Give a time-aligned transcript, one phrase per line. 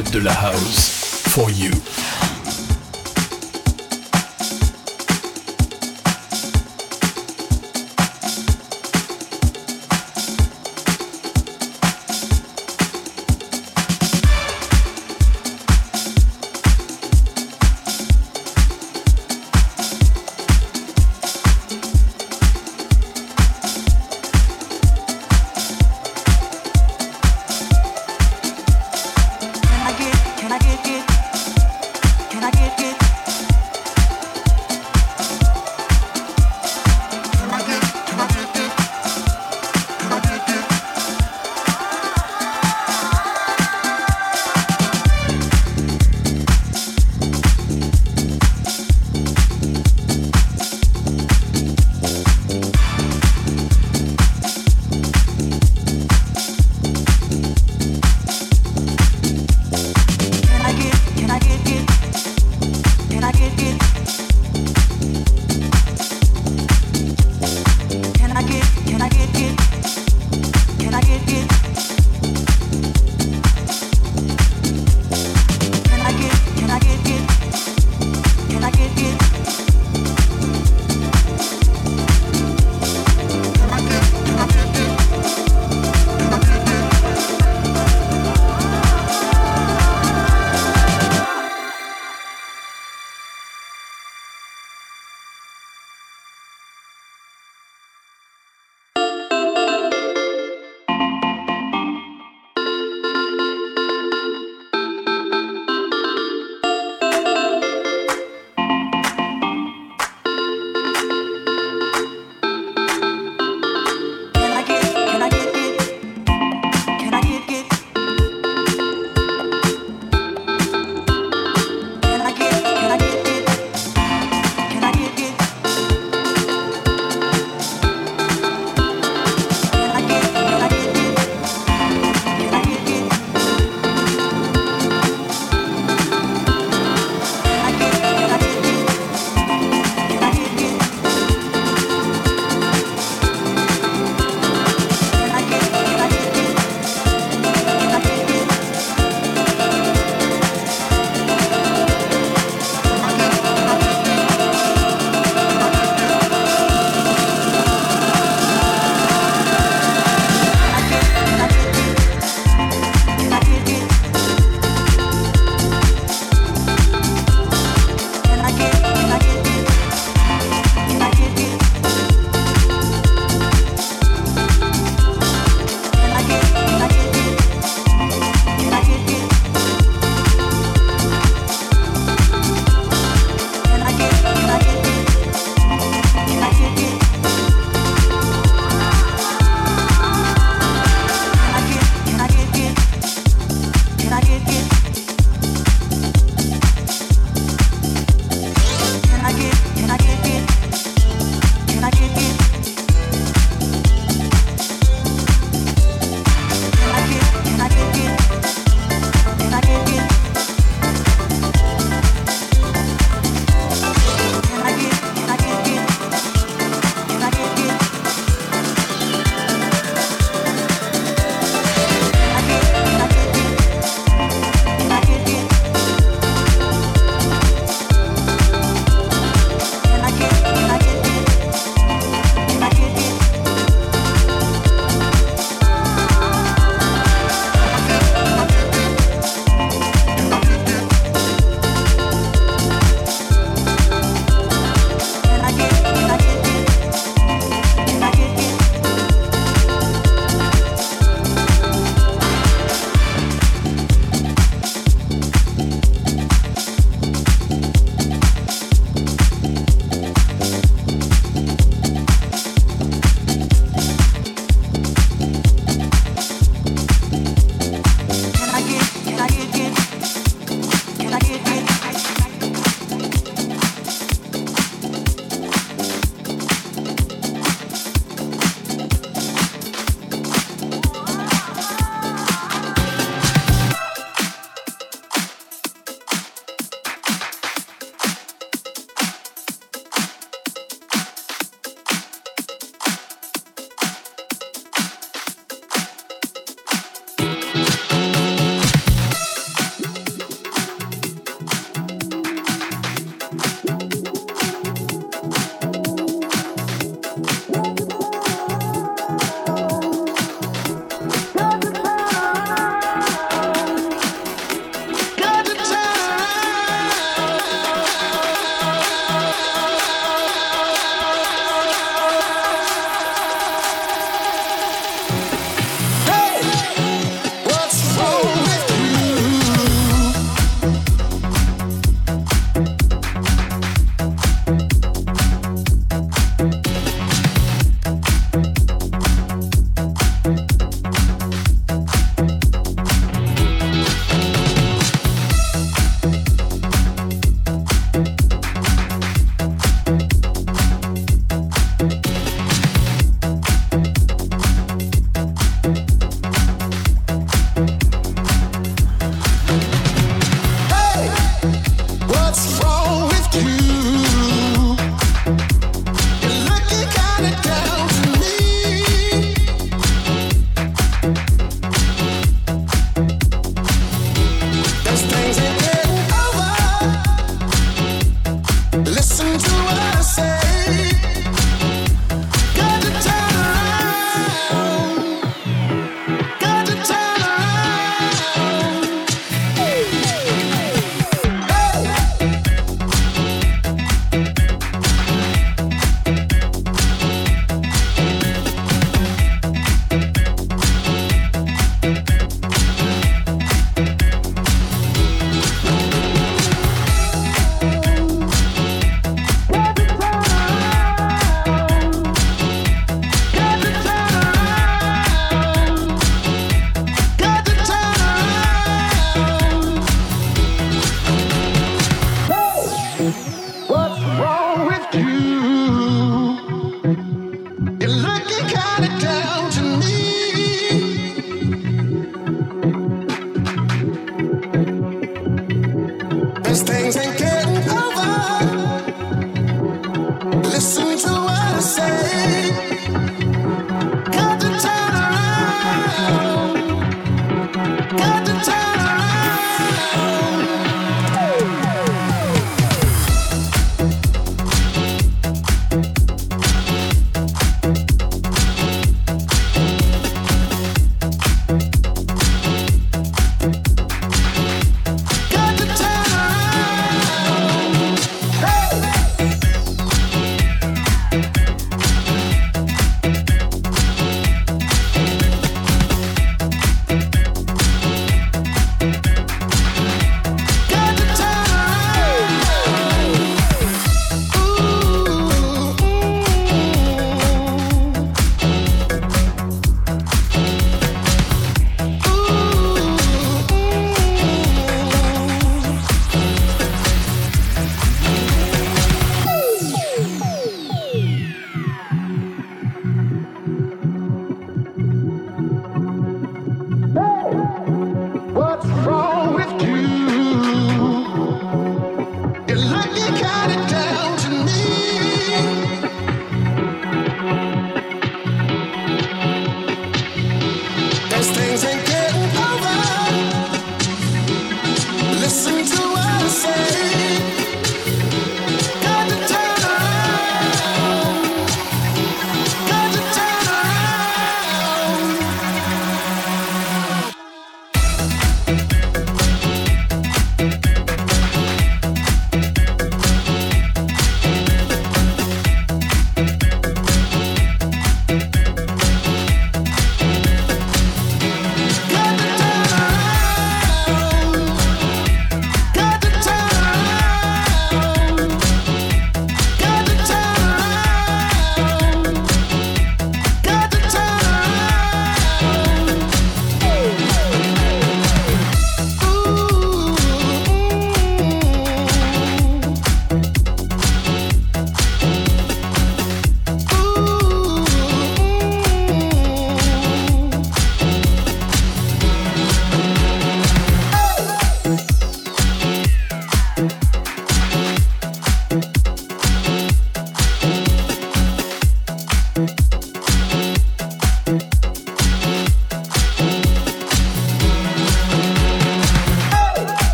[0.00, 1.28] Fred de la House.
[1.28, 2.29] For you.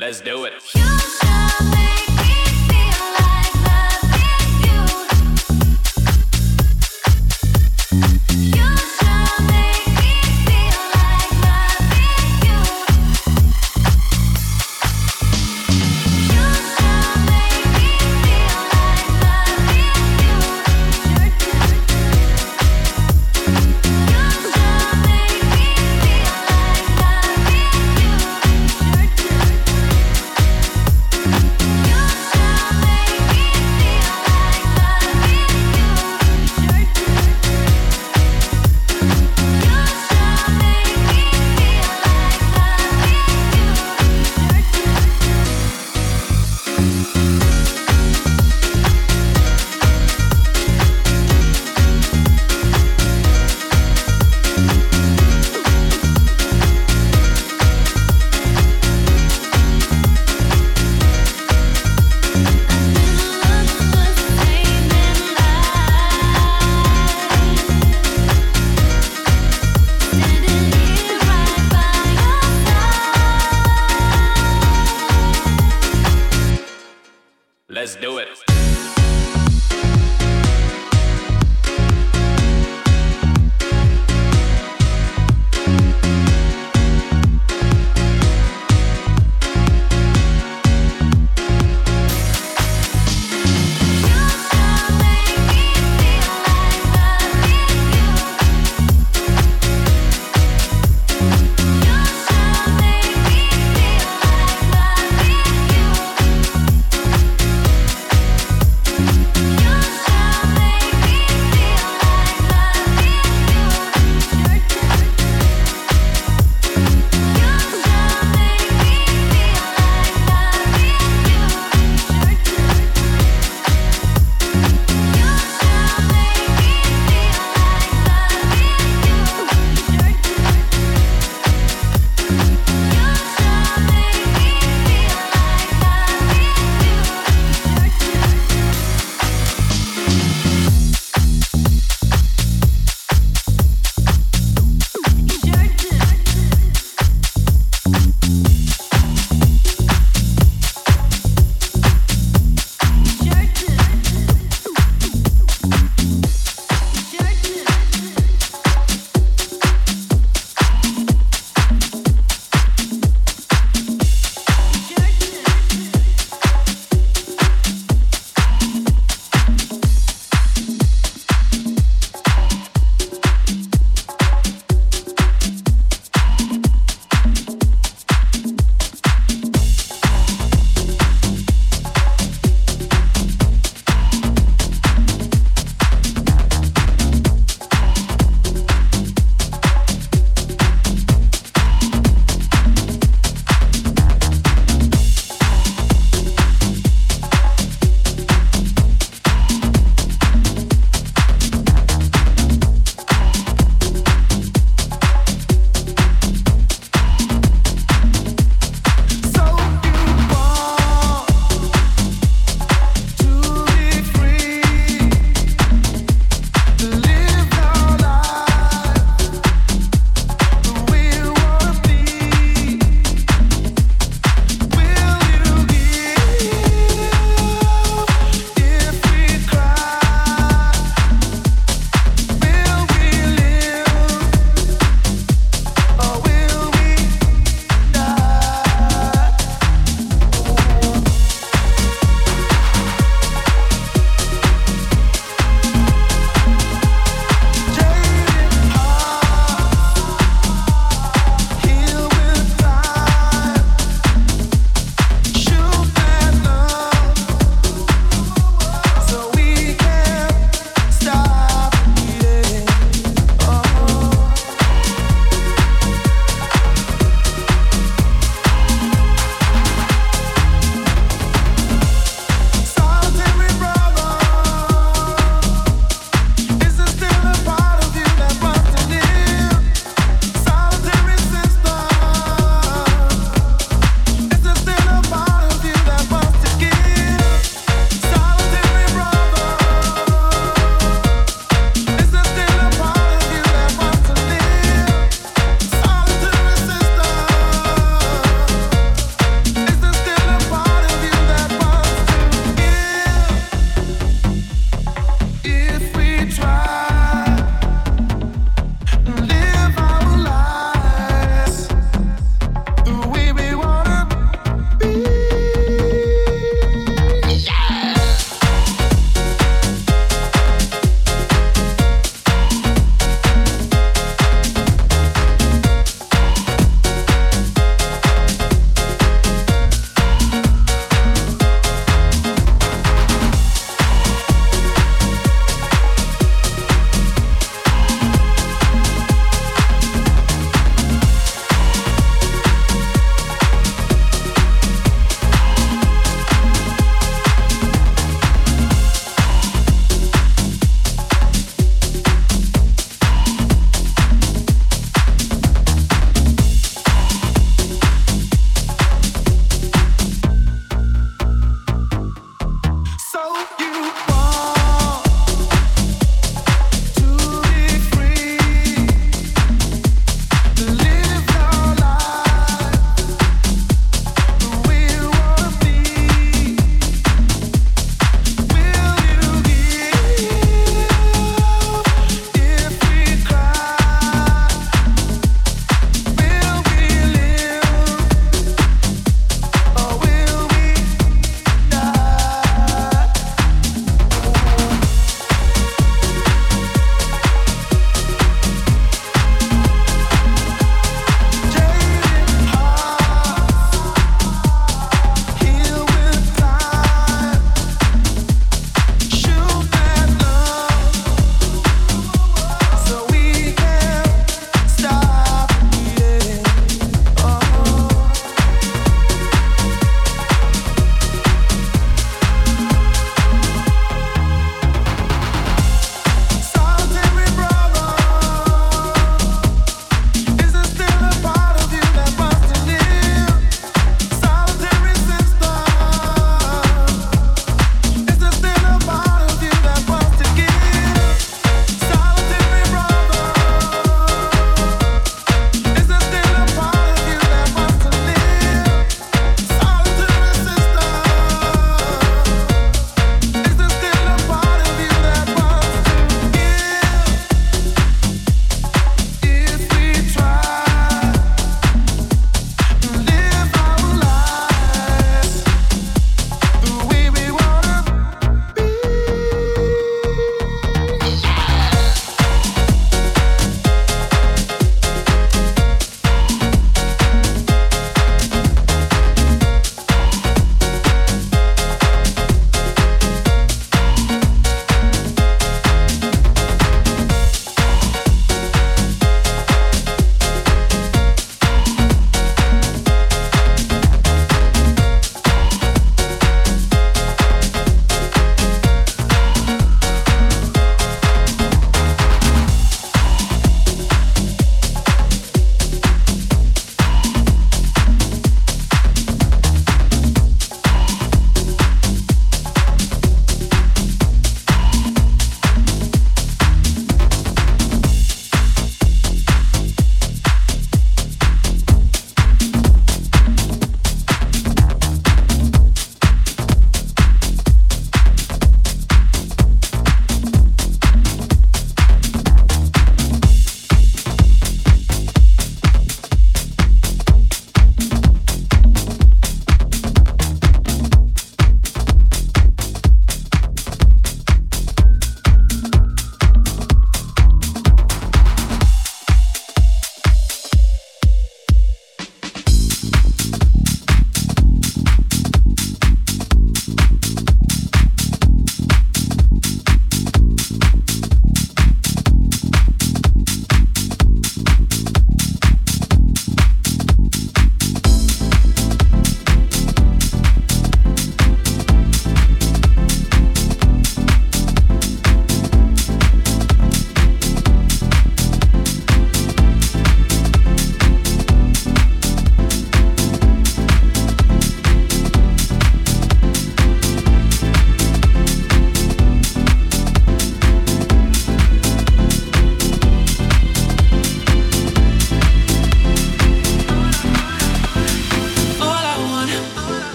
[0.00, 1.99] Let's do it.